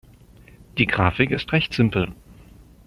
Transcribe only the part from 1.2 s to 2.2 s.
ist recht simpel.